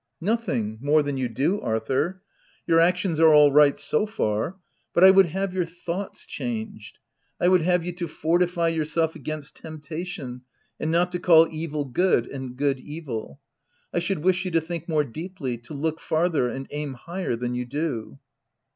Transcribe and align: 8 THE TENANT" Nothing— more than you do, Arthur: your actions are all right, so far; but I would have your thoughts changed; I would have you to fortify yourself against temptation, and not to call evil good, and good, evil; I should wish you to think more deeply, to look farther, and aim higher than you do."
8 0.19 0.19
THE 0.19 0.25
TENANT" 0.29 0.41
Nothing— 0.41 0.77
more 0.81 1.03
than 1.03 1.17
you 1.17 1.29
do, 1.29 1.61
Arthur: 1.61 2.23
your 2.65 2.79
actions 2.79 3.19
are 3.19 3.31
all 3.35 3.51
right, 3.51 3.77
so 3.77 4.07
far; 4.07 4.57
but 4.95 5.03
I 5.03 5.11
would 5.11 5.27
have 5.27 5.53
your 5.53 5.67
thoughts 5.67 6.25
changed; 6.25 6.97
I 7.39 7.47
would 7.47 7.61
have 7.61 7.85
you 7.85 7.91
to 7.93 8.07
fortify 8.07 8.69
yourself 8.69 9.15
against 9.15 9.57
temptation, 9.57 10.41
and 10.79 10.89
not 10.89 11.11
to 11.11 11.19
call 11.19 11.47
evil 11.51 11.85
good, 11.85 12.25
and 12.25 12.57
good, 12.57 12.79
evil; 12.79 13.39
I 13.93 13.99
should 13.99 14.23
wish 14.23 14.43
you 14.43 14.49
to 14.49 14.61
think 14.61 14.89
more 14.89 15.03
deeply, 15.03 15.59
to 15.59 15.75
look 15.75 15.99
farther, 15.99 16.49
and 16.49 16.65
aim 16.71 16.95
higher 16.95 17.35
than 17.35 17.53
you 17.53 17.65
do." 17.65 18.17